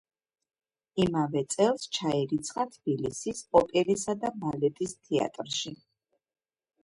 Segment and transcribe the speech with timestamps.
[1.01, 5.75] იმავე წელს ჩაირიცხა თბილისის ოპერისა და ბალეტის თეატრში.